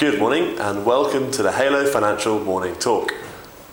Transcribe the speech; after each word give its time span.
Good 0.00 0.18
morning 0.18 0.58
and 0.58 0.86
welcome 0.86 1.30
to 1.32 1.42
the 1.42 1.52
Halo 1.52 1.84
Financial 1.84 2.40
Morning 2.40 2.74
Talk. 2.76 3.12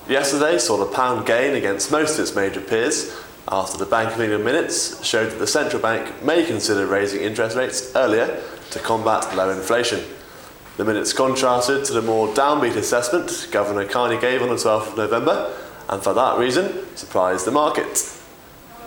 Yesterday 0.09 0.57
saw 0.57 0.75
the 0.75 0.93
pound 0.93 1.25
gain 1.25 1.55
against 1.55 1.89
most 1.89 2.15
of 2.15 2.19
its 2.19 2.35
major 2.35 2.59
peers 2.59 3.17
after 3.47 3.77
the 3.77 3.85
Bank 3.85 4.13
of 4.13 4.19
England 4.19 4.43
minutes 4.43 5.01
showed 5.05 5.31
that 5.31 5.39
the 5.39 5.47
central 5.47 5.81
bank 5.81 6.21
may 6.25 6.43
consider 6.43 6.85
raising 6.85 7.21
interest 7.21 7.55
rates 7.55 7.95
earlier 7.95 8.43
to 8.71 8.79
combat 8.79 9.37
low 9.37 9.49
inflation. 9.51 10.03
The 10.75 10.83
minutes 10.83 11.13
contrasted 11.13 11.85
to 11.85 11.93
the 11.93 12.01
more 12.01 12.27
downbeat 12.33 12.75
assessment 12.75 13.47
Governor 13.53 13.85
Carney 13.85 14.19
gave 14.19 14.41
on 14.41 14.49
the 14.49 14.55
12th 14.55 14.91
of 14.91 14.97
November 14.97 15.57
and 15.87 16.03
for 16.03 16.13
that 16.13 16.37
reason 16.37 16.93
surprised 16.97 17.47
the 17.47 17.51
market. 17.51 18.03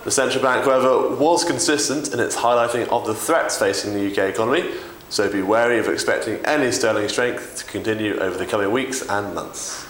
The 0.05 0.11
central 0.11 0.43
bank, 0.43 0.67
however, 0.67 1.17
was 1.17 1.45
consistent 1.45 2.13
in 2.13 2.21
its 2.21 2.37
highlighting 2.37 2.87
of 2.89 3.07
the 3.07 3.15
threats 3.15 3.59
facing 3.59 3.95
the 3.95 4.11
UK 4.11 4.29
economy, 4.29 4.75
so 5.11 5.31
be 5.31 5.43
wary 5.43 5.79
of 5.79 5.89
expecting 5.89 6.37
any 6.47 6.71
sterling 6.71 7.09
strength 7.09 7.59
to 7.59 7.65
continue 7.65 8.17
over 8.19 8.39
the 8.39 8.47
coming 8.47 8.71
weeks 8.71 9.03
and 9.09 9.35
months. 9.35 9.87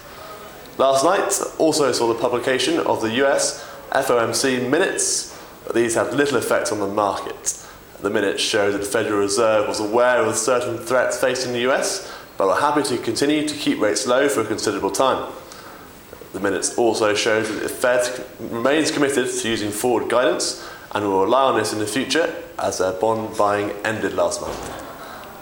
Last 0.79 1.05
night 1.05 1.39
also 1.59 1.93
saw 1.93 2.09
the 2.09 2.19
publication 2.19 2.79
of 2.81 3.03
the 3.03 3.13
US 3.27 3.63
FOMC 3.93 4.69
minutes, 4.69 5.39
but 5.67 5.75
these 5.75 5.95
had 5.95 6.15
little 6.15 6.39
effect 6.39 6.73
on 6.73 6.79
the 6.79 6.87
market. 6.87 7.67
The 8.01 8.09
minutes 8.09 8.43
showed 8.43 8.73
that 8.73 8.79
the 8.79 8.87
Federal 8.87 9.21
Reserve 9.21 9.69
was 9.69 9.79
aware 9.79 10.23
of 10.23 10.35
certain 10.37 10.79
threats 10.79 11.21
facing 11.21 11.53
the 11.53 11.71
US, 11.71 12.11
but 12.39 12.47
were 12.47 12.55
happy 12.55 12.83
to 12.85 12.97
continue 12.97 13.47
to 13.47 13.55
keep 13.55 13.79
rates 13.79 14.07
low 14.07 14.27
for 14.27 14.41
a 14.41 14.47
considerable 14.47 14.91
time. 14.91 15.31
The 16.33 16.41
minutes 16.41 16.79
also 16.79 17.15
showed 17.15 17.45
that 17.45 17.63
the 17.63 17.69
Fed 17.69 18.25
remains 18.39 18.91
committed 18.91 19.29
to 19.29 19.49
using 19.49 19.71
forward 19.71 20.09
guidance 20.09 20.67
and 20.93 21.05
will 21.05 21.25
rely 21.25 21.43
on 21.43 21.59
this 21.59 21.75
in 21.75 21.79
the 21.79 21.87
future 21.87 22.35
as 22.59 22.79
their 22.79 22.93
bond 22.93 23.37
buying 23.37 23.73
ended 23.85 24.15
last 24.15 24.41
month. 24.41 24.90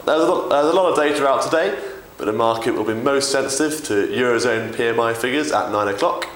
There's 0.09 0.23
a, 0.23 0.27
lot, 0.27 0.49
there's 0.49 0.73
a 0.73 0.73
lot 0.73 0.91
of 0.91 0.97
data 0.97 1.29
out 1.29 1.43
today, 1.43 1.79
but 2.17 2.25
the 2.25 2.33
market 2.33 2.73
will 2.73 2.85
be 2.85 2.95
most 2.95 3.31
sensitive 3.31 3.85
to 3.89 4.07
Eurozone 4.07 4.73
PMI 4.73 5.15
figures 5.15 5.53
at 5.53 5.71
9 5.71 5.89
o'clock, 5.89 6.27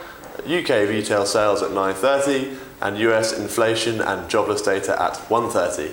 UK 0.41 0.87
retail 0.91 1.25
sales 1.25 1.63
at 1.63 1.71
9.30 1.71 2.55
and 2.83 2.99
US 2.99 3.33
inflation 3.33 4.03
and 4.03 4.29
jobless 4.29 4.61
data 4.61 5.01
at 5.03 5.15
1.30. 5.15 5.91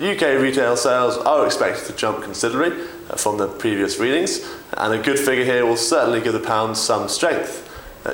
UK 0.00 0.22
uh, 0.22 0.42
retail 0.42 0.76
sales 0.76 1.16
are 1.18 1.46
expected 1.46 1.86
to 1.86 1.92
jump 1.92 2.24
considerably 2.24 2.84
uh, 3.08 3.14
from 3.14 3.38
the 3.38 3.46
previous 3.46 4.00
readings, 4.00 4.44
and 4.72 4.92
a 4.92 4.98
good 5.00 5.20
figure 5.20 5.44
here 5.44 5.64
will 5.64 5.76
certainly 5.76 6.20
give 6.20 6.32
the 6.32 6.40
pound 6.40 6.76
some 6.76 7.08
strength. 7.08 7.65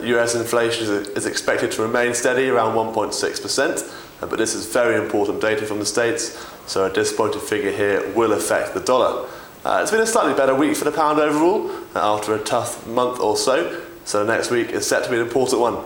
US 0.02 0.34
inflation 0.34 0.86
is 0.86 1.26
expected 1.26 1.72
to 1.72 1.82
remain 1.82 2.14
steady 2.14 2.48
around 2.48 2.74
1.6%, 2.74 3.94
but 4.20 4.38
this 4.38 4.54
is 4.54 4.66
very 4.66 5.02
important 5.02 5.40
data 5.40 5.66
from 5.66 5.78
the 5.78 5.86
States, 5.86 6.44
so 6.66 6.84
a 6.84 6.92
disappointing 6.92 7.40
figure 7.40 7.72
here 7.72 8.12
will 8.12 8.32
affect 8.32 8.74
the 8.74 8.80
dollar. 8.80 9.28
Uh, 9.64 9.80
it's 9.82 9.90
been 9.90 10.00
a 10.00 10.06
slightly 10.06 10.34
better 10.34 10.54
week 10.54 10.76
for 10.76 10.84
the 10.84 10.92
pound 10.92 11.20
overall 11.20 11.70
uh, 11.94 12.14
after 12.14 12.34
a 12.34 12.38
tough 12.38 12.86
month 12.86 13.20
or 13.20 13.36
so, 13.36 13.82
so 14.04 14.24
next 14.24 14.50
week 14.50 14.70
is 14.70 14.86
set 14.86 15.04
to 15.04 15.10
be 15.10 15.16
an 15.16 15.22
important 15.22 15.60
one. 15.60 15.76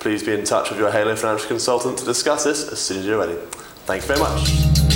Please 0.00 0.22
be 0.22 0.32
in 0.32 0.44
touch 0.44 0.70
with 0.70 0.78
your 0.78 0.90
Halo 0.90 1.16
financial 1.16 1.48
consultant 1.48 1.98
to 1.98 2.04
discuss 2.04 2.44
this 2.44 2.68
as 2.72 2.78
soon 2.78 2.98
as 2.98 3.06
you're 3.06 3.18
ready. 3.18 3.36
Thank 3.84 4.02
you 4.02 4.14
very 4.14 4.20
much. 4.20 4.87